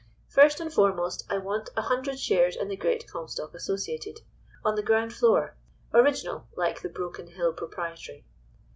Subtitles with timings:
[0.29, 4.21] "First and foremost, I want a hundred shares in the Great Comstock Associated.
[4.65, 5.55] On the ground floor.
[5.93, 8.25] Original, like the Broken Hill Proprietary.